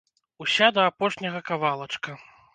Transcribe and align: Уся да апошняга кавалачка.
Уся 0.43 0.69
да 0.77 0.81
апошняга 0.91 1.43
кавалачка. 1.51 2.19